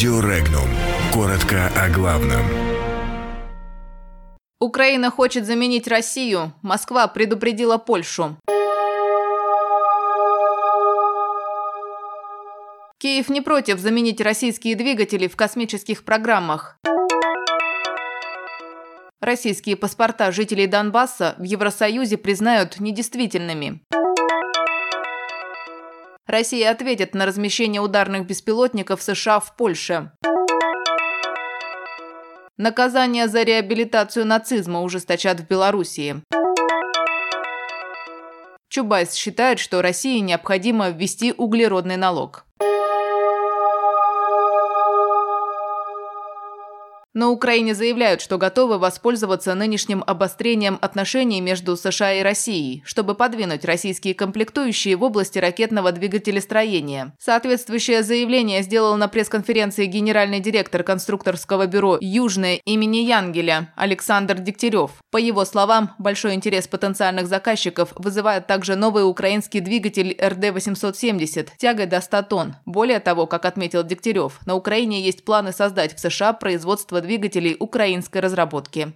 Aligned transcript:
Радио 0.00 0.20
Регнум. 0.20 0.64
Коротко 1.12 1.70
о 1.76 1.90
главном. 1.90 2.40
Украина 4.58 5.10
хочет 5.10 5.44
заменить 5.44 5.86
Россию. 5.88 6.54
Москва 6.62 7.06
предупредила 7.06 7.76
Польшу. 7.76 8.38
Киев 12.96 13.28
не 13.28 13.42
против 13.42 13.78
заменить 13.78 14.22
российские 14.22 14.74
двигатели 14.74 15.28
в 15.28 15.36
космических 15.36 16.02
программах. 16.02 16.78
Российские 19.20 19.76
паспорта 19.76 20.32
жителей 20.32 20.66
Донбасса 20.66 21.34
в 21.36 21.42
Евросоюзе 21.42 22.16
признают 22.16 22.80
недействительными. 22.80 23.82
Россия 26.30 26.70
ответит 26.70 27.12
на 27.16 27.26
размещение 27.26 27.82
ударных 27.82 28.24
беспилотников 28.24 29.02
США 29.02 29.40
в 29.40 29.56
Польше. 29.56 30.12
Наказание 32.56 33.26
за 33.26 33.42
реабилитацию 33.42 34.24
нацизма 34.24 34.82
ужесточат 34.82 35.40
в 35.40 35.48
Белоруссии. 35.48 36.22
Чубайс 38.68 39.14
считает, 39.14 39.58
что 39.58 39.82
России 39.82 40.20
необходимо 40.20 40.90
ввести 40.90 41.34
углеродный 41.36 41.96
налог. 41.96 42.44
На 47.12 47.28
Украине 47.30 47.74
заявляют, 47.74 48.20
что 48.20 48.38
готовы 48.38 48.78
воспользоваться 48.78 49.56
нынешним 49.56 50.04
обострением 50.06 50.78
отношений 50.80 51.40
между 51.40 51.76
США 51.76 52.12
и 52.12 52.22
Россией, 52.22 52.84
чтобы 52.86 53.16
подвинуть 53.16 53.64
российские 53.64 54.14
комплектующие 54.14 54.94
в 54.94 55.02
области 55.02 55.36
ракетного 55.40 55.90
двигателестроения. 55.90 57.12
Соответствующее 57.18 58.04
заявление 58.04 58.62
сделал 58.62 58.96
на 58.96 59.08
пресс-конференции 59.08 59.86
генеральный 59.86 60.38
директор 60.38 60.84
конструкторского 60.84 61.66
бюро 61.66 61.98
«Южное» 62.00 62.60
имени 62.64 62.98
Янгеля 62.98 63.72
Александр 63.74 64.38
Дегтярев. 64.38 64.92
По 65.10 65.16
его 65.16 65.44
словам, 65.44 65.96
большой 65.98 66.34
интерес 66.34 66.68
потенциальных 66.68 67.26
заказчиков 67.26 67.92
вызывает 67.96 68.46
также 68.46 68.76
новый 68.76 69.02
украинский 69.02 69.58
двигатель 69.58 70.16
РД-870 70.16 71.48
тягой 71.58 71.86
до 71.86 72.00
100 72.00 72.22
тонн. 72.22 72.56
Более 72.66 73.00
того, 73.00 73.26
как 73.26 73.46
отметил 73.46 73.82
Дегтярев, 73.82 74.38
на 74.46 74.54
Украине 74.54 75.02
есть 75.02 75.24
планы 75.24 75.50
создать 75.50 75.96
в 75.96 75.98
США 75.98 76.34
производство 76.34 77.00
двигателей 77.00 77.09
украинской 77.58 78.18
разработки. 78.18 78.92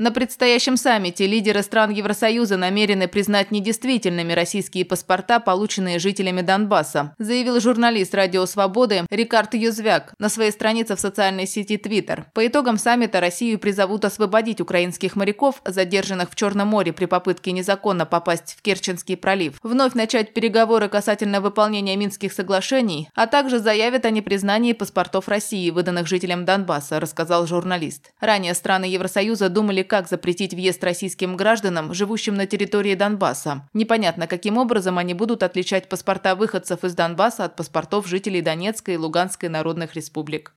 На 0.00 0.12
предстоящем 0.12 0.76
саммите 0.76 1.26
лидеры 1.26 1.60
стран 1.64 1.90
Евросоюза 1.90 2.56
намерены 2.56 3.08
признать 3.08 3.50
недействительными 3.50 4.32
российские 4.32 4.84
паспорта, 4.84 5.40
полученные 5.40 5.98
жителями 5.98 6.40
Донбасса, 6.40 7.16
заявил 7.18 7.58
журналист 7.58 8.14
«Радио 8.14 8.46
Свободы» 8.46 9.06
Рикард 9.10 9.54
Юзвяк 9.54 10.14
на 10.20 10.28
своей 10.28 10.52
странице 10.52 10.94
в 10.94 11.00
социальной 11.00 11.48
сети 11.48 11.76
Twitter. 11.76 12.26
По 12.32 12.46
итогам 12.46 12.78
саммита 12.78 13.18
Россию 13.18 13.58
призовут 13.58 14.04
освободить 14.04 14.60
украинских 14.60 15.16
моряков, 15.16 15.60
задержанных 15.64 16.30
в 16.30 16.36
Черном 16.36 16.68
море 16.68 16.92
при 16.92 17.06
попытке 17.06 17.50
незаконно 17.50 18.06
попасть 18.06 18.54
в 18.56 18.62
Керченский 18.62 19.16
пролив, 19.16 19.58
вновь 19.64 19.94
начать 19.94 20.32
переговоры 20.32 20.88
касательно 20.88 21.40
выполнения 21.40 21.96
Минских 21.96 22.32
соглашений, 22.32 23.08
а 23.16 23.26
также 23.26 23.58
заявят 23.58 24.04
о 24.04 24.10
непризнании 24.10 24.74
паспортов 24.74 25.26
России, 25.26 25.70
выданных 25.70 26.06
жителям 26.06 26.44
Донбасса, 26.44 27.00
рассказал 27.00 27.48
журналист. 27.48 28.12
Ранее 28.20 28.54
страны 28.54 28.84
Евросоюза 28.84 29.48
думали, 29.48 29.87
как 29.88 30.08
запретить 30.08 30.54
въезд 30.54 30.84
российским 30.84 31.36
гражданам, 31.36 31.92
живущим 31.92 32.34
на 32.34 32.46
территории 32.46 32.94
Донбасса. 32.94 33.68
Непонятно, 33.74 34.28
каким 34.28 34.56
образом 34.58 34.98
они 34.98 35.14
будут 35.14 35.42
отличать 35.42 35.88
паспорта 35.88 36.36
выходцев 36.36 36.84
из 36.84 36.94
Донбасса 36.94 37.46
от 37.46 37.56
паспортов 37.56 38.06
жителей 38.06 38.42
Донецкой 38.42 38.94
и 38.94 38.98
Луганской 38.98 39.48
народных 39.48 39.96
республик. 39.96 40.52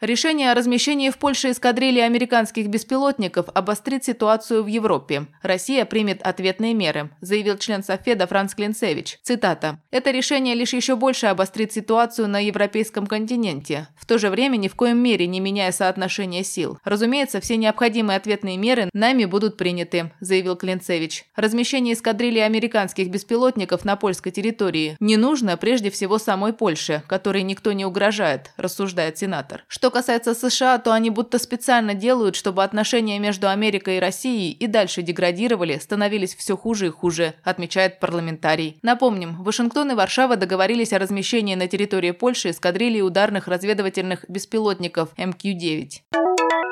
Решение 0.00 0.50
о 0.50 0.54
размещении 0.54 1.10
в 1.10 1.18
Польше 1.18 1.50
эскадрильи 1.50 2.00
американских 2.00 2.68
беспилотников 2.68 3.50
обострит 3.52 4.02
ситуацию 4.02 4.64
в 4.64 4.66
Европе. 4.66 5.26
Россия 5.42 5.84
примет 5.84 6.22
ответные 6.22 6.72
меры, 6.72 7.10
заявил 7.20 7.58
член 7.58 7.84
Софеда 7.84 8.26
Франц 8.26 8.54
Клинцевич. 8.54 9.18
Цитата. 9.22 9.78
«Это 9.90 10.10
решение 10.10 10.54
лишь 10.54 10.72
еще 10.72 10.96
больше 10.96 11.26
обострит 11.26 11.74
ситуацию 11.74 12.28
на 12.28 12.42
европейском 12.42 13.06
континенте, 13.06 13.88
в 13.94 14.06
то 14.06 14.16
же 14.16 14.30
время 14.30 14.56
ни 14.56 14.68
в 14.68 14.74
коем 14.74 14.96
мере 14.96 15.26
не 15.26 15.38
меняя 15.38 15.70
соотношение 15.70 16.44
сил. 16.44 16.78
Разумеется, 16.82 17.42
все 17.42 17.58
необходимые 17.58 18.16
ответные 18.16 18.56
меры 18.56 18.88
нами 18.94 19.26
будут 19.26 19.58
приняты», 19.58 20.12
заявил 20.20 20.56
Клинцевич. 20.56 21.26
Размещение 21.36 21.92
эскадрильи 21.92 22.38
американских 22.38 23.10
беспилотников 23.10 23.84
на 23.84 23.96
польской 23.96 24.32
территории 24.32 24.96
не 24.98 25.18
нужно 25.18 25.58
прежде 25.58 25.90
всего 25.90 26.16
самой 26.16 26.54
Польше, 26.54 27.02
которой 27.06 27.42
никто 27.42 27.72
не 27.72 27.84
угрожает, 27.84 28.52
рассуждает 28.56 29.18
сенатор. 29.18 29.64
Что 29.68 29.89
касается 29.90 30.34
США, 30.34 30.78
то 30.78 30.92
они 30.92 31.10
будто 31.10 31.38
специально 31.38 31.94
делают, 31.94 32.36
чтобы 32.36 32.64
отношения 32.64 33.18
между 33.18 33.48
Америкой 33.48 33.96
и 33.96 34.00
Россией 34.00 34.52
и 34.52 34.66
дальше 34.66 35.02
деградировали, 35.02 35.78
становились 35.78 36.34
все 36.34 36.56
хуже 36.56 36.86
и 36.86 36.90
хуже, 36.90 37.34
отмечает 37.44 38.00
парламентарий. 38.00 38.78
Напомним, 38.82 39.42
Вашингтон 39.42 39.92
и 39.92 39.94
Варшава 39.94 40.36
договорились 40.36 40.92
о 40.92 40.98
размещении 40.98 41.54
на 41.54 41.66
территории 41.66 42.12
Польши 42.12 42.50
эскадрильи 42.50 43.00
ударных 43.00 43.48
разведывательных 43.48 44.24
беспилотников 44.28 45.10
МК-9. 45.16 46.69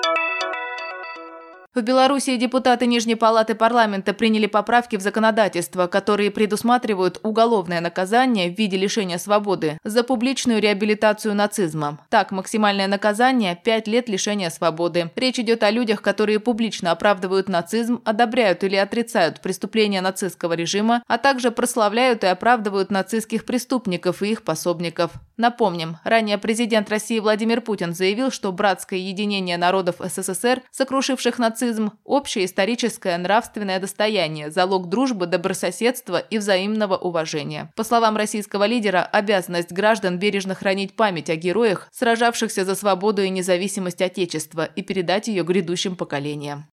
В 1.74 1.82
Беларуси 1.82 2.34
депутаты 2.36 2.86
Нижней 2.86 3.14
палаты 3.14 3.54
парламента 3.54 4.14
приняли 4.14 4.46
поправки 4.46 4.96
в 4.96 5.02
законодательство, 5.02 5.86
которые 5.86 6.30
предусматривают 6.30 7.20
уголовное 7.22 7.82
наказание 7.82 8.50
в 8.50 8.58
виде 8.58 8.78
лишения 8.78 9.18
свободы 9.18 9.78
за 9.84 10.02
публичную 10.02 10.62
реабилитацию 10.62 11.34
нацизма. 11.34 12.00
Так, 12.08 12.32
максимальное 12.32 12.88
наказание– 12.88 13.54
5 13.64 13.86
лет 13.86 14.08
лишения 14.08 14.48
свободы. 14.48 15.10
Речь 15.14 15.38
идет 15.38 15.62
о 15.62 15.70
людях, 15.70 16.00
которые 16.00 16.40
публично 16.40 16.90
оправдывают 16.90 17.50
нацизм, 17.50 18.00
одобряют 18.04 18.64
или 18.64 18.76
отрицают 18.76 19.42
преступления 19.42 20.00
нацистского 20.00 20.54
режима, 20.54 21.02
а 21.06 21.18
также 21.18 21.50
прославляют 21.50 22.24
и 22.24 22.28
оправдывают 22.28 22.90
нацистских 22.90 23.44
преступников 23.44 24.22
и 24.22 24.32
их 24.32 24.42
пособников. 24.42 25.12
Напомним, 25.38 25.98
ранее 26.02 26.36
президент 26.36 26.90
России 26.90 27.20
Владимир 27.20 27.60
Путин 27.60 27.94
заявил, 27.94 28.32
что 28.32 28.50
братское 28.50 28.98
единение 28.98 29.56
народов 29.56 29.96
СССР, 30.00 30.62
сокрушивших 30.72 31.38
нацизм, 31.38 31.92
общее 32.04 32.44
историческое 32.44 33.16
нравственное 33.18 33.78
достояние, 33.78 34.50
залог 34.50 34.88
дружбы, 34.88 35.26
добрососедства 35.26 36.18
и 36.18 36.38
взаимного 36.38 36.96
уважения. 36.96 37.72
По 37.76 37.84
словам 37.84 38.16
российского 38.16 38.64
лидера, 38.64 39.04
обязанность 39.04 39.70
граждан 39.70 40.18
бережно 40.18 40.56
хранить 40.56 40.96
память 40.96 41.30
о 41.30 41.36
героях, 41.36 41.88
сражавшихся 41.92 42.64
за 42.64 42.74
свободу 42.74 43.22
и 43.22 43.30
независимость 43.30 44.02
Отечества, 44.02 44.64
и 44.64 44.82
передать 44.82 45.28
ее 45.28 45.44
грядущим 45.44 45.94
поколениям. 45.94 46.66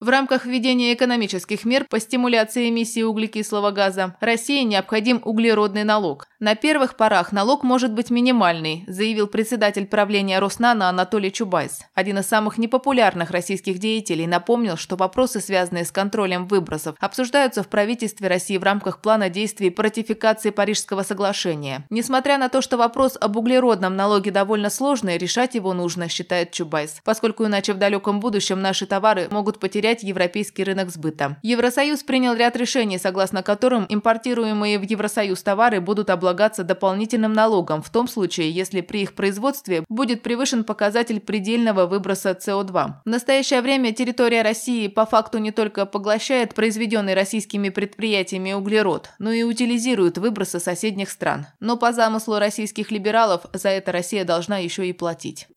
В 0.00 0.08
рамках 0.08 0.46
введения 0.46 0.94
экономических 0.94 1.66
мер 1.66 1.84
по 1.90 2.00
стимуляции 2.00 2.70
эмиссии 2.70 3.02
углекислого 3.02 3.70
газа 3.70 4.16
России 4.20 4.62
необходим 4.62 5.20
углеродный 5.22 5.84
налог. 5.84 6.26
На 6.42 6.54
первых 6.54 6.96
порах 6.96 7.32
налог 7.32 7.62
может 7.64 7.92
быть 7.92 8.08
минимальный, 8.08 8.84
заявил 8.86 9.26
председатель 9.26 9.86
правления 9.86 10.38
Роснано 10.38 10.88
Анатолий 10.88 11.30
Чубайс. 11.30 11.80
Один 11.92 12.20
из 12.20 12.28
самых 12.28 12.56
непопулярных 12.56 13.30
российских 13.30 13.78
деятелей 13.78 14.26
напомнил, 14.26 14.78
что 14.78 14.96
вопросы, 14.96 15.40
связанные 15.40 15.84
с 15.84 15.90
контролем 15.90 16.46
выбросов, 16.46 16.96
обсуждаются 16.98 17.62
в 17.62 17.68
правительстве 17.68 18.26
России 18.26 18.56
в 18.56 18.62
рамках 18.62 19.02
плана 19.02 19.28
действий 19.28 19.68
по 19.68 19.82
ратификации 19.82 20.48
Парижского 20.48 21.02
соглашения. 21.02 21.84
Несмотря 21.90 22.38
на 22.38 22.48
то, 22.48 22.62
что 22.62 22.78
вопрос 22.78 23.18
об 23.20 23.36
углеродном 23.36 23.94
налоге 23.94 24.30
довольно 24.30 24.70
сложный, 24.70 25.18
решать 25.18 25.56
его 25.56 25.74
нужно, 25.74 26.08
считает 26.08 26.52
Чубайс, 26.52 27.02
поскольку 27.04 27.44
иначе 27.44 27.74
в 27.74 27.78
далеком 27.78 28.18
будущем 28.18 28.62
наши 28.62 28.86
товары 28.86 29.28
могут 29.30 29.60
потерять 29.60 30.02
европейский 30.02 30.64
рынок 30.64 30.88
сбыта. 30.88 31.36
Евросоюз 31.42 32.02
принял 32.02 32.32
ряд 32.32 32.56
решений, 32.56 32.96
согласно 32.96 33.42
которым 33.42 33.84
импортируемые 33.90 34.78
в 34.78 34.84
Евросоюз 34.84 35.42
товары 35.42 35.82
будут 35.82 36.08
обладать 36.08 36.29
облагаться 36.30 36.62
дополнительным 36.62 37.32
налогом 37.32 37.82
в 37.82 37.90
том 37.90 38.06
случае, 38.06 38.52
если 38.52 38.82
при 38.82 39.02
их 39.02 39.14
производстве 39.14 39.84
будет 39.88 40.22
превышен 40.22 40.62
показатель 40.62 41.18
предельного 41.18 41.86
выброса 41.86 42.30
СО2. 42.30 42.92
В 43.04 43.08
настоящее 43.08 43.62
время 43.62 43.92
территория 43.92 44.42
России 44.42 44.86
по 44.86 45.06
факту 45.06 45.38
не 45.38 45.50
только 45.50 45.86
поглощает 45.86 46.54
произведенный 46.54 47.14
российскими 47.14 47.68
предприятиями 47.68 48.52
углерод, 48.52 49.10
но 49.18 49.32
и 49.32 49.42
утилизирует 49.42 50.18
выбросы 50.18 50.60
соседних 50.60 51.10
стран. 51.10 51.46
Но 51.58 51.76
по 51.76 51.92
замыслу 51.92 52.38
российских 52.38 52.92
либералов 52.92 53.42
за 53.52 53.70
это 53.70 53.90
Россия 53.90 54.24
должна 54.24 54.58
еще 54.58 54.86
и 54.88 54.92
платить. 54.92 55.48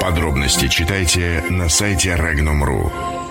Подробности 0.00 0.68
читайте 0.68 1.42
на 1.48 1.70
сайте 1.70 2.10
Regnum.ru. 2.10 3.21